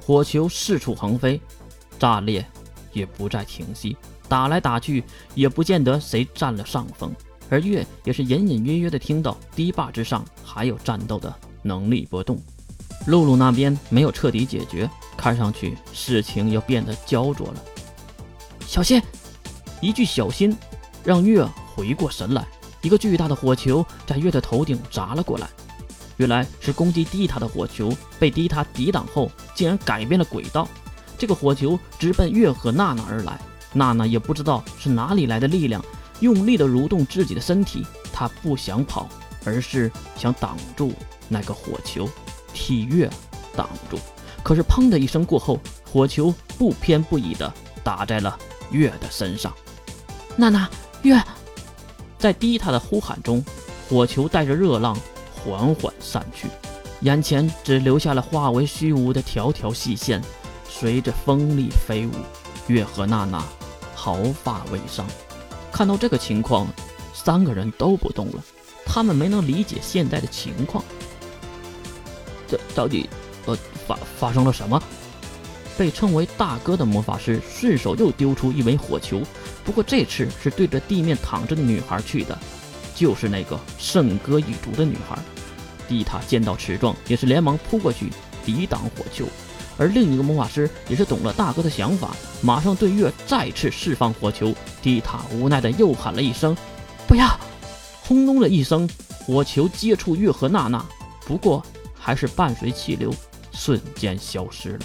[0.00, 1.40] 火球四处横飞，
[1.98, 2.44] 炸裂
[2.92, 3.96] 也不再停息，
[4.28, 7.14] 打来打去也不见得谁占了上风。
[7.48, 12.38] 而月也是隐隐约约的听到堤坝之上还有战斗的能力波动。
[13.06, 17.64] 露露那边没有彻底解决，看上去事情又变得焦灼了。
[18.66, 19.02] 小心！
[19.80, 20.56] 一句小心，
[21.02, 21.44] 让月
[21.74, 22.46] 回过神来。
[22.82, 25.48] 一个巨大的火球在月的头顶砸了过来。
[26.18, 29.30] 原来是攻击低塔的火球被低塔抵挡后，
[29.60, 30.66] 竟然改变了轨道。
[31.18, 33.38] 这个火球直奔月和娜娜而来。
[33.74, 35.84] 娜娜也不知道是哪里来的力量，
[36.20, 37.86] 用力的蠕动自己的身体。
[38.10, 39.06] 她不想跑，
[39.44, 40.94] 而是想挡住
[41.28, 42.08] 那个火球。
[42.54, 43.08] 替月
[43.54, 43.98] 挡住，
[44.42, 45.60] 可是砰的一声过后，
[45.92, 47.52] 火球不偏不倚地
[47.84, 48.38] 打在了
[48.70, 49.52] 月的身上。
[50.36, 50.66] 娜娜，
[51.02, 51.22] 月，
[52.18, 53.44] 在低塔的呼喊中，
[53.90, 54.96] 火球带着热浪
[55.34, 56.48] 缓缓散去，
[57.02, 60.22] 眼前只留下了化为虚无的条条细线，
[60.68, 62.10] 随着风力飞舞。
[62.66, 63.42] 月和娜娜
[63.94, 65.06] 毫发未伤。
[65.72, 66.68] 看到这个情况，
[67.12, 68.44] 三个人都不动了，
[68.84, 70.84] 他们没能理解现在的情况。
[72.46, 73.08] 这到底，
[73.46, 73.56] 呃，
[73.86, 74.80] 发发生了什么？
[75.78, 79.22] 被称为大哥的魔法师顺手又丢出一枚火球，
[79.64, 82.38] 不过这次是对着地面躺着的女孩去的，
[82.94, 85.18] 就是那个圣歌一族的女孩。
[85.90, 88.10] 蒂塔见到此状，也是连忙扑过去
[88.46, 89.26] 抵挡火球，
[89.76, 94.54] 而另一个魔法师也是懂了大哥的想法，马上对月再次释放火球。
[94.80, 96.56] 蒂塔无奈的又喊了一声
[97.08, 97.28] ：“不要！”
[98.06, 98.88] 轰隆的一声，
[99.26, 100.86] 火球接触月和娜娜，
[101.26, 101.60] 不过。
[102.02, 103.14] 还是伴随气流
[103.52, 104.80] 瞬间消失了，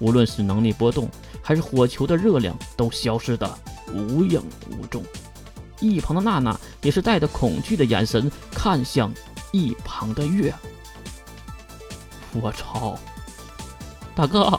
[0.00, 1.08] 无论是能力波动
[1.40, 3.48] 还是火球的热量都消失的
[3.94, 5.04] 无影无踪。
[5.82, 9.12] 一旁的娜娜也是带着恐惧的眼神看向
[9.50, 10.54] 一旁的月。
[12.32, 12.98] 我操，
[14.14, 14.58] 大哥，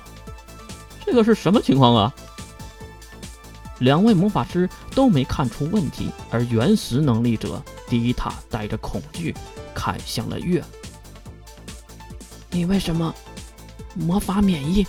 [1.04, 2.14] 这个是什么情况啊？
[3.80, 9.34] 两位魔法师都没看出问题，而原始能力者迪塔带着恐惧
[9.74, 10.64] 看向了月。
[12.52, 13.14] 你为什么
[13.96, 14.86] 魔法免疫？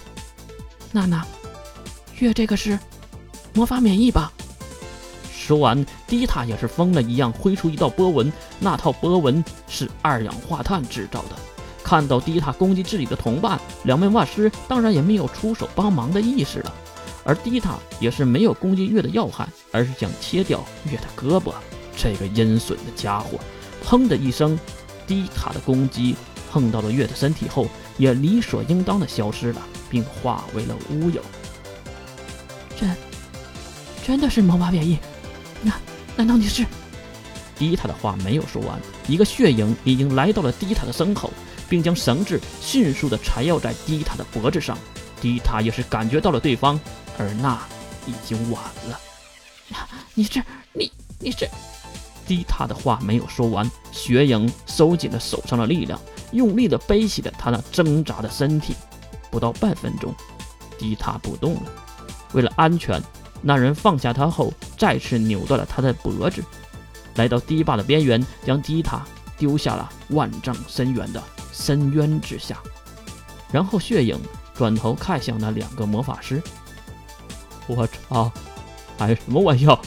[0.93, 1.27] 娜娜，
[2.19, 2.79] 月这个是
[3.55, 4.31] 魔法免疫吧？
[5.45, 11.37] 说完，迪塔也是疯了一样挥出一道波纹，那套波纹是二氧化碳制造的。
[11.83, 16.73] 看到迪塔攻击自己的同伴，两位法师当然也没有出手帮忙的意识了。
[17.25, 21.53] 而迪塔也是没有攻击月的要害，而是想切掉月的胳膊。
[21.95, 23.39] 这个阴损的家伙！
[23.85, 24.59] 砰的一声，
[25.07, 26.17] 迪塔的攻击。
[26.51, 27.67] 碰到了月的身体后，
[27.99, 31.21] 也理所应当的消失了，并化为了乌有。
[32.77, 32.97] 真，
[34.07, 34.99] 真的是魔法变异？
[35.65, 35.73] 那
[36.17, 36.65] 难道你是？
[37.57, 41.33] 迪塔的话没有说完，一个血影已经来到了迪塔的身后，
[41.69, 44.77] 并将绳子迅速的缠绕在迪塔的脖子上。
[45.21, 46.79] 迪塔也是感觉到了对方，
[47.17, 47.59] 而那
[48.07, 49.01] 已经晚了。
[50.15, 50.43] 你是
[50.73, 51.49] 你你是？
[52.27, 55.99] 迪塔的话没有说完，血影收紧了手上的力量。
[56.33, 58.75] 用力的背起了他那挣扎的身体，
[59.31, 60.13] 不到半分钟，
[60.77, 61.63] 迪塔不动了。
[62.33, 63.01] 为了安全，
[63.41, 64.53] 那人放下他后，
[64.85, 66.45] 再次扭断了他的脖子，
[67.15, 69.03] 来到堤坝的边缘，将迪塔
[69.39, 71.23] 丢下了万丈深渊的
[71.55, 72.59] 深渊之下。
[73.51, 74.21] 然后血影
[74.55, 76.43] 转头看向那两个魔法师
[77.67, 78.31] ：“我操，
[78.99, 79.81] 开什么玩笑？”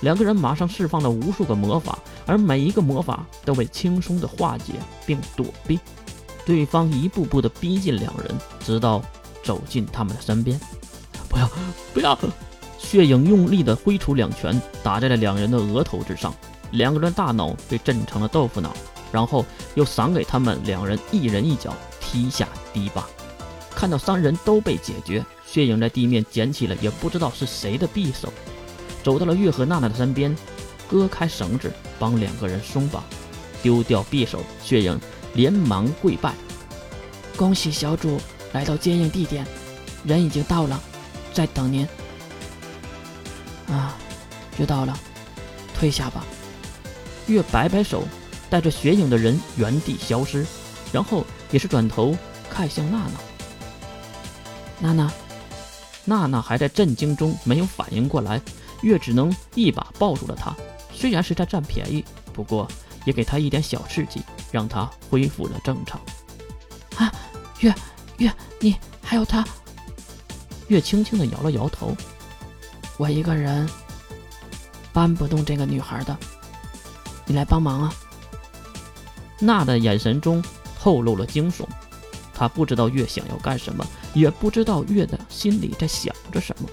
[0.00, 1.98] 两个人马上释放了无数个魔法。
[2.24, 4.72] 而每一个魔法都被轻松的化解
[5.04, 5.78] 并躲避，
[6.46, 8.34] 对方一步步的逼近两人，
[8.64, 9.02] 直到
[9.42, 10.58] 走进他们的身边。
[11.28, 11.50] 不要，
[11.92, 12.18] 不要！
[12.82, 16.34] 血影用力的挥出两拳，打在了两人的额头之上，
[16.72, 18.74] 两个人大脑被震成了豆腐脑，
[19.10, 19.44] 然后
[19.74, 23.06] 又赏给他们两人一人一脚踢下堤坝。
[23.74, 28.30] 看到三人都被解决，血影在地面捡起了也不知道是谁的匕首，
[29.02, 30.36] 走到了月和娜娜的身边。
[30.88, 33.02] 割开绳子，帮两个人松绑，
[33.62, 34.40] 丢掉匕首。
[34.62, 35.00] 血影
[35.32, 36.34] 连忙跪拜
[37.34, 38.20] ：“恭喜小主
[38.52, 39.46] 来到接应地点，
[40.04, 40.78] 人已经到了，
[41.32, 41.88] 在等您。”
[43.68, 43.96] 啊，
[44.56, 44.98] 知道了，
[45.74, 46.24] 退下吧。
[47.26, 48.04] 月摆摆手，
[48.50, 50.44] 带着血影的人原地消失，
[50.92, 52.16] 然后也是转头
[52.50, 53.12] 看向娜娜。
[54.80, 55.12] 娜娜，
[56.04, 58.40] 娜娜还在震惊中，没有反应过来。
[58.82, 60.54] 月只能一把抱住了她。
[60.92, 62.68] 虽然是在占便宜，不过
[63.04, 64.20] 也给她一点小刺激，
[64.50, 66.00] 让她恢复了正常。
[66.96, 67.12] 啊，
[67.60, 67.72] 月
[68.18, 69.44] 月，你还有他？
[70.66, 71.96] 月轻轻的摇了摇头。
[73.02, 73.68] 我一个人
[74.92, 76.16] 搬不动这个女孩的，
[77.26, 77.92] 你来帮忙啊！
[79.40, 80.40] 娜的眼神中
[80.78, 81.64] 透露了惊悚，
[82.32, 83.84] 她不知道月想要干什么，
[84.14, 86.68] 也不知道月的心里在想着什么，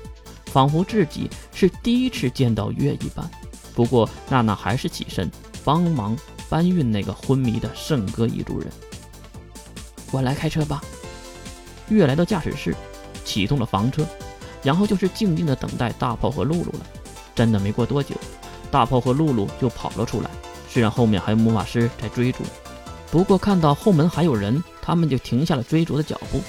[0.46, 3.28] 仿佛自己是第一次见到月一般。
[3.74, 5.32] 不过娜娜还是起身
[5.64, 6.16] 帮忙
[6.48, 8.72] 搬运那个昏迷的圣歌一族人。
[10.12, 10.80] 我来开车吧。
[11.88, 12.76] 月来到驾驶室，
[13.26, 14.06] 启动了房车，
[14.64, 16.80] 然后就是静静的等待大炮和露露了。
[17.36, 18.16] 真的没过多久，
[18.70, 20.30] 大炮和露露就跑了出来。
[20.70, 22.44] 虽然后面还有魔法师在追逐，
[23.12, 26.42] 不过看到后门还有人，他们就停下了追逐的脚步，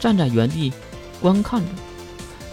[0.00, 0.72] 站在原地
[1.20, 1.68] 观看着。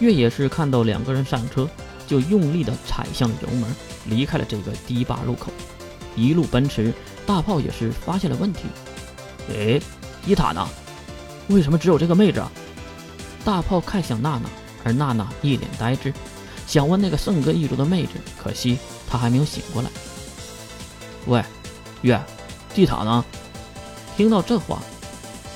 [0.00, 1.66] 越野是看到两个人上车，
[2.06, 3.74] 就用力的踩向了油门，
[4.04, 5.50] 离开了这个堤坝路口，
[6.14, 6.92] 一路奔驰。
[7.24, 8.66] 大炮也是发现了问题，
[9.50, 9.80] 哎，
[10.26, 10.68] 伊塔呢？
[11.48, 12.40] 为什么只有这个妹子？
[12.40, 12.52] 啊？
[13.44, 14.48] 大炮看向娜娜，
[14.86, 16.14] 而娜娜一脸呆滞，
[16.64, 18.78] 想问那个圣歌一族的妹子，可惜
[19.08, 19.90] 她还没有醒过来。
[21.26, 21.44] 喂，
[22.02, 22.22] 月，
[22.72, 23.24] 地塔呢？
[24.16, 24.80] 听到这话，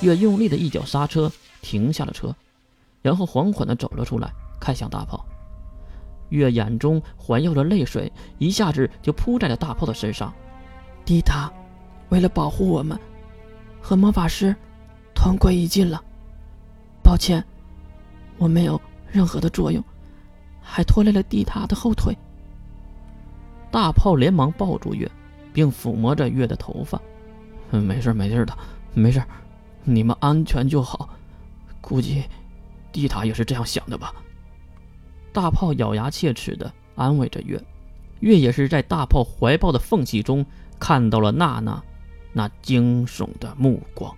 [0.01, 1.31] 月用力的一脚刹车，
[1.61, 2.35] 停下了车，
[3.01, 4.29] 然后缓缓的走了出来，
[4.59, 5.25] 看向大炮。
[6.27, 10.33] 月眼中环绕着泪水，一下子就扑在了大炮的身上。
[11.05, 11.49] 地塔，
[12.09, 12.99] 为了保护我们，
[13.81, 14.53] 和魔法师
[15.15, 16.03] 同归于尽了。
[17.01, 17.41] 抱歉，
[18.37, 18.79] 我没有
[19.11, 19.83] 任何的作用，
[20.61, 22.17] 还拖累了地塔的后腿。
[23.69, 25.09] 大炮连忙抱住月。
[25.53, 26.97] 并抚摸着月的头发，
[27.71, 28.57] 没事没事的，
[28.93, 29.21] 没事，
[29.83, 31.09] 你们安全就好。
[31.81, 32.23] 估计
[32.93, 34.13] 蒂塔也是这样想的吧。
[35.33, 37.61] 大炮咬牙切齿的安慰着月，
[38.21, 40.45] 月也是在大炮怀抱的缝隙中
[40.79, 41.83] 看到了娜娜
[42.31, 44.15] 那惊悚的目光。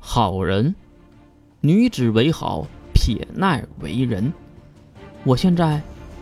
[0.00, 0.74] 好人，
[1.66, 4.30] 女子为好，撇捺为人。
[5.24, 5.80] 我现在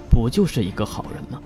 [0.08, 1.42] 不就是一个好人吗？